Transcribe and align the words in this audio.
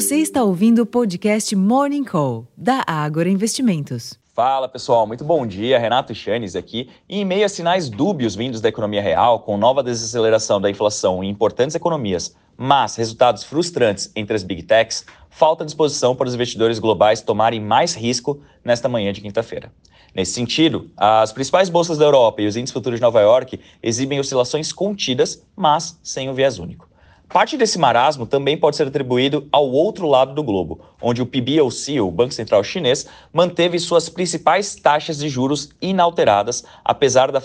Você 0.00 0.18
está 0.18 0.44
ouvindo 0.44 0.82
o 0.82 0.86
podcast 0.86 1.56
Morning 1.56 2.04
Call, 2.04 2.46
da 2.56 2.84
Ágora 2.86 3.28
Investimentos. 3.28 4.16
Fala 4.32 4.68
pessoal, 4.68 5.08
muito 5.08 5.24
bom 5.24 5.44
dia. 5.44 5.76
Renato 5.76 6.14
Chanes 6.14 6.54
aqui. 6.54 6.88
E 7.08 7.18
em 7.18 7.24
meio 7.24 7.44
a 7.44 7.48
sinais 7.48 7.88
dúbios 7.88 8.36
vindos 8.36 8.60
da 8.60 8.68
economia 8.68 9.02
real, 9.02 9.40
com 9.40 9.56
nova 9.56 9.82
desaceleração 9.82 10.60
da 10.60 10.70
inflação 10.70 11.24
em 11.24 11.28
importantes 11.28 11.74
economias, 11.74 12.36
mas 12.56 12.94
resultados 12.94 13.42
frustrantes 13.42 14.12
entre 14.14 14.36
as 14.36 14.44
big 14.44 14.62
techs, 14.62 15.04
falta 15.30 15.64
disposição 15.64 16.14
para 16.14 16.28
os 16.28 16.34
investidores 16.36 16.78
globais 16.78 17.20
tomarem 17.20 17.60
mais 17.60 17.96
risco 17.96 18.40
nesta 18.64 18.88
manhã 18.88 19.12
de 19.12 19.20
quinta-feira. 19.20 19.72
Nesse 20.14 20.30
sentido, 20.30 20.88
as 20.96 21.32
principais 21.32 21.68
bolsas 21.68 21.98
da 21.98 22.04
Europa 22.04 22.40
e 22.40 22.46
os 22.46 22.54
índices 22.54 22.72
futuros 22.72 23.00
de 23.00 23.02
Nova 23.02 23.20
York 23.20 23.58
exibem 23.82 24.20
oscilações 24.20 24.72
contidas, 24.72 25.44
mas 25.56 25.98
sem 26.04 26.30
um 26.30 26.34
viés 26.34 26.60
único. 26.60 26.88
Parte 27.28 27.58
desse 27.58 27.78
marasmo 27.78 28.26
também 28.26 28.56
pode 28.56 28.76
ser 28.76 28.86
atribuído 28.86 29.46
ao 29.52 29.70
outro 29.70 30.08
lado 30.08 30.32
do 30.32 30.42
globo, 30.42 30.80
onde 31.00 31.20
o 31.20 31.26
PBOC, 31.26 32.00
o 32.00 32.10
Banco 32.10 32.32
Central 32.32 32.64
Chinês, 32.64 33.06
manteve 33.30 33.78
suas 33.78 34.08
principais 34.08 34.74
taxas 34.74 35.18
de 35.18 35.28
juros 35.28 35.68
inalteradas, 35.80 36.64
apesar 36.82 37.30
da, 37.30 37.42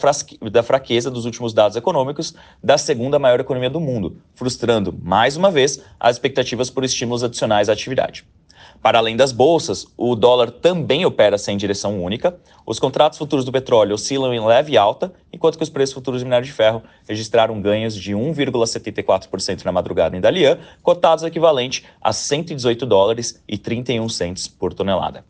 da 0.50 0.64
fraqueza 0.64 1.12
dos 1.12 1.26
últimos 1.26 1.54
dados 1.54 1.76
econômicos 1.76 2.34
da 2.64 2.78
segunda 2.78 3.20
maior 3.20 3.42
economia 3.42 3.70
do 3.70 3.82
mundo, 3.82 4.22
frustrando, 4.36 4.98
mais 5.04 5.36
uma 5.36 5.52
vez, 5.52 5.84
as 6.00 6.16
expectativas 6.16 6.70
por 6.70 6.86
estímulos 6.86 7.22
adicionais 7.22 7.68
à 7.68 7.73
atividade. 7.73 8.26
Para 8.82 9.00
além 9.00 9.16
das 9.16 9.32
bolsas, 9.32 9.86
o 9.98 10.16
dólar 10.16 10.52
também 10.52 11.06
opera 11.06 11.38
sem 11.38 11.56
direção 11.58 12.04
única. 12.04 12.38
Os 12.66 12.80
contratos 12.80 13.18
futuros 13.18 13.46
do 13.46 13.52
petróleo 13.52 13.96
oscilam 13.96 14.34
em 14.34 14.46
leve 14.46 14.78
alta, 14.78 15.14
enquanto 15.32 15.58
que 15.58 15.64
os 15.64 15.70
preços 15.70 15.94
futuros 15.94 16.22
do 16.22 16.26
minério 16.26 16.46
de 16.46 16.52
ferro 16.52 16.84
registraram 17.08 17.62
ganhos 17.62 17.96
de 17.96 18.14
1,74% 18.14 19.64
na 19.64 19.72
madrugada 19.72 20.18
em 20.18 20.22
Dalian, 20.22 20.60
cotados 20.82 21.24
equivalente 21.24 21.86
a 22.02 22.12
118 22.12 22.86
dólares 22.86 23.42
e 23.48 23.58
31 23.58 24.08
centes 24.10 24.48
por 24.48 24.73
tonelada. 24.73 25.26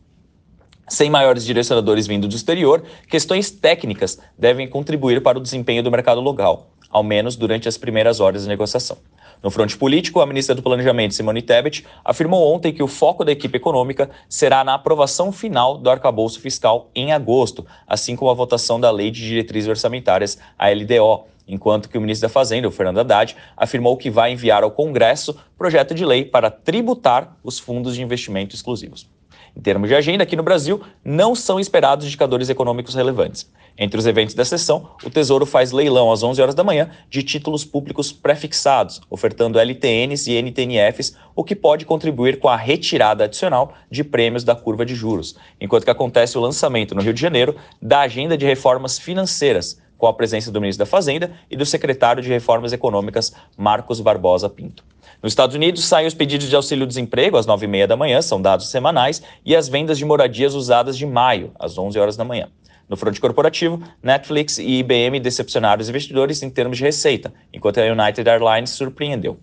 Sem 0.88 1.10
maiores 1.10 1.46
direcionadores 1.46 2.06
vindo 2.06 2.28
do 2.28 2.36
exterior, 2.36 2.84
questões 3.10 3.50
técnicas 3.50 4.20
devem 4.38 4.68
contribuir 4.68 5.24
para 5.24 5.38
o 5.40 5.42
desempenho 5.42 5.82
do 5.82 5.90
mercado 5.90 6.20
local, 6.20 6.73
ao 6.94 7.04
menos 7.04 7.36
durante 7.36 7.68
as 7.68 7.78
primeiras 7.78 8.20
horas 8.20 8.44
de 8.44 8.48
negociação. 8.48 8.98
No 9.42 9.52
fronte 9.52 9.76
político, 9.76 10.22
a 10.22 10.26
ministra 10.26 10.56
do 10.56 10.62
Planejamento, 10.62 11.14
Simone 11.14 11.42
Tebet, 11.42 11.86
afirmou 12.06 12.54
ontem 12.54 12.72
que 12.72 12.82
o 12.82 12.88
foco 12.88 13.26
da 13.26 13.32
equipe 13.34 13.58
econômica 13.58 14.10
será 14.30 14.64
na 14.64 14.76
aprovação 14.76 15.34
final 15.34 15.78
do 15.78 15.90
arcabouço 15.90 16.40
fiscal 16.40 16.90
em 16.96 17.12
agosto, 17.12 17.66
assim 17.86 18.16
como 18.16 18.32
a 18.32 18.34
votação 18.34 18.80
da 18.80 18.90
Lei 18.90 19.12
de 19.12 19.22
Diretrizes 19.22 19.68
Orçamentárias, 19.68 20.38
a 20.58 20.70
LDO, 20.70 21.26
enquanto 21.46 21.90
que 21.90 21.98
o 21.98 22.02
ministro 22.02 22.30
da 22.30 22.34
Fazenda, 22.34 22.70
o 22.70 22.72
Fernando 22.72 23.00
Haddad, 23.00 23.36
afirmou 23.58 23.98
que 23.98 24.10
vai 24.10 24.32
enviar 24.32 24.64
ao 24.64 24.72
Congresso 24.72 25.36
projeto 25.58 25.94
de 25.94 26.06
lei 26.06 26.24
para 26.24 26.50
tributar 26.50 27.36
os 27.44 27.60
fundos 27.60 27.96
de 27.96 28.02
investimento 28.02 28.56
exclusivos. 28.56 29.13
Em 29.56 29.62
termos 29.62 29.88
de 29.88 29.96
agenda, 29.96 30.24
aqui 30.24 30.36
no 30.36 30.42
Brasil, 30.42 30.82
não 31.06 31.36
são 31.36 31.60
esperados 31.60 32.08
indicadores 32.08 32.50
econômicos 32.50 32.96
relevantes. 32.96 33.48
Entre 33.78 34.00
os 34.00 34.06
eventos 34.06 34.34
da 34.34 34.44
sessão, 34.44 34.90
o 35.04 35.10
Tesouro 35.10 35.46
faz 35.46 35.72
leilão 35.72 36.12
às 36.12 36.24
11 36.24 36.42
horas 36.42 36.56
da 36.56 36.64
manhã 36.64 36.90
de 37.10 37.24
títulos 37.24 37.64
públicos 37.64 38.12
prefixados, 38.12 39.02
ofertando 39.10 39.60
LTNs 39.60 40.28
e 40.28 40.42
NTNFs, 40.42 41.16
o 41.36 41.44
que 41.44 41.56
pode 41.56 41.86
contribuir 41.86 42.40
com 42.40 42.48
a 42.50 42.56
retirada 42.56 43.26
adicional 43.26 43.74
de 43.90 44.04
prêmios 44.04 44.44
da 44.44 44.56
curva 44.56 44.86
de 44.86 44.96
juros, 44.96 45.36
enquanto 45.62 45.86
que 45.86 45.92
acontece 45.92 46.38
o 46.38 46.42
lançamento 46.42 46.96
no 46.96 47.02
Rio 47.02 47.14
de 47.14 47.22
Janeiro 47.22 47.56
da 47.82 48.02
agenda 48.02 48.38
de 48.38 48.46
reformas 48.46 48.98
financeiras, 48.98 49.80
com 50.04 50.08
a 50.08 50.14
presença 50.14 50.52
do 50.52 50.60
ministro 50.60 50.84
da 50.84 50.86
Fazenda 50.86 51.32
e 51.50 51.56
do 51.56 51.66
secretário 51.66 52.22
de 52.22 52.28
Reformas 52.28 52.74
Econômicas, 52.74 53.34
Marcos 53.56 54.02
Barbosa 54.02 54.50
Pinto. 54.50 54.84
Nos 55.22 55.32
Estados 55.32 55.56
Unidos, 55.56 55.86
saem 55.86 56.06
os 56.06 56.14
pedidos 56.14 56.50
de 56.50 56.56
auxílio-desemprego 56.58 57.38
às 57.38 57.48
9h30 57.48 57.88
da 57.88 57.96
manhã, 57.96 58.22
são 58.22 58.42
dados 58.42 58.70
semanais, 58.70 59.24
e 59.46 59.56
as 59.56 59.70
vendas 59.70 59.98
de 59.98 60.04
moradias 60.04 60.56
usadas 60.56 60.98
de 60.98 61.06
maio, 61.06 61.54
às 61.58 61.78
11 61.78 61.98
horas 61.98 62.18
da 62.18 62.26
manhã. 62.26 62.50
No 62.90 62.98
fronte 62.98 63.22
corporativo, 63.22 63.82
Netflix 64.04 64.58
e 64.58 64.80
IBM 64.80 65.22
decepcionaram 65.22 65.82
os 65.82 65.88
investidores 65.88 66.44
em 66.44 66.50
termos 66.50 66.78
de 66.78 66.84
receita, 66.84 67.34
enquanto 67.54 67.78
a 67.78 67.84
United 67.84 68.30
Airlines 68.30 68.72
surpreendeu. 68.72 69.40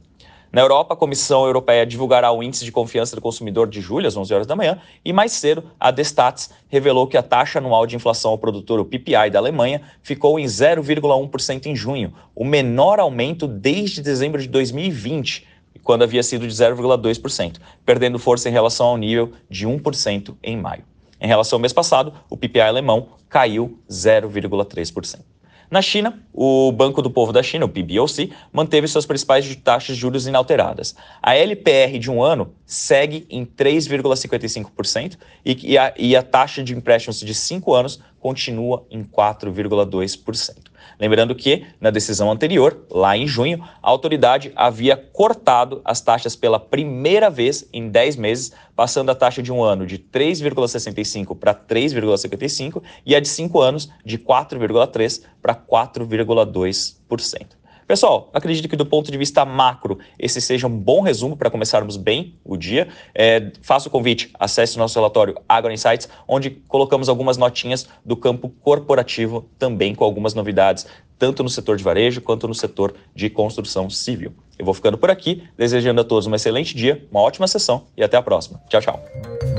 Na 0.52 0.62
Europa, 0.62 0.94
a 0.94 0.96
Comissão 0.96 1.44
Europeia 1.44 1.86
divulgará 1.86 2.32
o 2.32 2.42
índice 2.42 2.64
de 2.64 2.72
confiança 2.72 3.14
do 3.14 3.22
consumidor 3.22 3.68
de 3.68 3.80
julho, 3.80 4.08
às 4.08 4.16
11 4.16 4.34
horas 4.34 4.46
da 4.48 4.56
manhã, 4.56 4.80
e 5.04 5.12
mais 5.12 5.30
cedo, 5.30 5.62
a 5.78 5.92
Destats 5.92 6.50
revelou 6.68 7.06
que 7.06 7.16
a 7.16 7.22
taxa 7.22 7.60
anual 7.60 7.86
de 7.86 7.94
inflação 7.94 8.32
ao 8.32 8.38
produtor, 8.38 8.80
o 8.80 8.84
PPI 8.84 9.30
da 9.30 9.38
Alemanha, 9.38 9.80
ficou 10.02 10.40
em 10.40 10.44
0,1% 10.44 11.66
em 11.66 11.76
junho, 11.76 12.12
o 12.34 12.44
menor 12.44 12.98
aumento 12.98 13.46
desde 13.46 14.02
dezembro 14.02 14.42
de 14.42 14.48
2020, 14.48 15.46
quando 15.84 16.02
havia 16.02 16.22
sido 16.22 16.48
de 16.48 16.52
0,2%, 16.52 17.58
perdendo 17.86 18.18
força 18.18 18.48
em 18.48 18.52
relação 18.52 18.88
ao 18.88 18.96
nível 18.96 19.30
de 19.48 19.68
1% 19.68 20.34
em 20.42 20.56
maio. 20.56 20.82
Em 21.20 21.28
relação 21.28 21.58
ao 21.58 21.60
mês 21.60 21.72
passado, 21.72 22.12
o 22.28 22.36
PPI 22.36 22.62
alemão 22.62 23.10
caiu 23.28 23.78
0,3%. 23.88 25.20
Na 25.70 25.80
China, 25.80 26.20
o 26.34 26.72
Banco 26.72 27.00
do 27.00 27.08
Povo 27.08 27.32
da 27.32 27.44
China, 27.44 27.64
o 27.64 27.68
PBOC, 27.68 28.32
manteve 28.52 28.88
suas 28.88 29.06
principais 29.06 29.54
taxas 29.54 29.94
de 29.94 30.00
juros 30.00 30.26
inalteradas. 30.26 30.96
A 31.22 31.36
LPR 31.36 31.96
de 31.96 32.10
um 32.10 32.20
ano 32.20 32.52
segue 32.66 33.24
em 33.30 33.46
3,55% 33.46 35.16
e, 35.46 35.76
e 35.96 36.16
a 36.16 36.22
taxa 36.24 36.64
de 36.64 36.74
empréstimos 36.74 37.20
de 37.20 37.32
cinco 37.32 37.72
anos 37.72 38.00
continua 38.18 38.84
em 38.90 39.04
4,2%. 39.04 40.69
Lembrando 40.98 41.34
que, 41.34 41.66
na 41.80 41.90
decisão 41.90 42.30
anterior, 42.30 42.84
lá 42.90 43.16
em 43.16 43.26
junho, 43.26 43.62
a 43.82 43.90
autoridade 43.90 44.52
havia 44.56 44.96
cortado 44.96 45.80
as 45.84 46.00
taxas 46.00 46.36
pela 46.36 46.58
primeira 46.58 47.30
vez 47.30 47.68
em 47.72 47.88
10 47.88 48.16
meses, 48.16 48.52
passando 48.74 49.10
a 49.10 49.14
taxa 49.14 49.42
de 49.42 49.52
um 49.52 49.62
ano 49.62 49.86
de 49.86 49.98
3,65 49.98 51.38
para 51.38 51.54
3,55 51.54 52.82
e 53.04 53.14
a 53.14 53.20
de 53.20 53.28
5 53.28 53.60
anos 53.60 53.90
de 54.04 54.18
4,3 54.18 55.22
para 55.40 55.54
4,2%. 55.54 57.59
Pessoal, 57.90 58.30
acredito 58.32 58.68
que 58.68 58.76
do 58.76 58.86
ponto 58.86 59.10
de 59.10 59.18
vista 59.18 59.44
macro, 59.44 59.98
esse 60.16 60.40
seja 60.40 60.64
um 60.68 60.78
bom 60.78 61.00
resumo 61.00 61.36
para 61.36 61.50
começarmos 61.50 61.96
bem 61.96 62.38
o 62.44 62.56
dia. 62.56 62.86
É, 63.12 63.50
faço 63.62 63.88
o 63.88 63.90
convite, 63.90 64.30
acesse 64.38 64.78
nosso 64.78 64.96
relatório 64.96 65.34
Agro 65.48 65.72
Insights, 65.72 66.08
onde 66.28 66.50
colocamos 66.68 67.08
algumas 67.08 67.36
notinhas 67.36 67.88
do 68.04 68.16
campo 68.16 68.48
corporativo, 68.48 69.50
também 69.58 69.92
com 69.92 70.04
algumas 70.04 70.34
novidades, 70.34 70.86
tanto 71.18 71.42
no 71.42 71.48
setor 71.48 71.76
de 71.76 71.82
varejo 71.82 72.20
quanto 72.20 72.46
no 72.46 72.54
setor 72.54 72.94
de 73.12 73.28
construção 73.28 73.90
civil. 73.90 74.32
Eu 74.56 74.64
vou 74.64 74.72
ficando 74.72 74.96
por 74.96 75.10
aqui, 75.10 75.42
desejando 75.58 76.00
a 76.00 76.04
todos 76.04 76.28
um 76.28 76.34
excelente 76.36 76.76
dia, 76.76 77.04
uma 77.10 77.20
ótima 77.20 77.48
sessão 77.48 77.86
e 77.96 78.04
até 78.04 78.16
a 78.16 78.22
próxima. 78.22 78.62
Tchau, 78.68 78.80
tchau. 78.80 79.49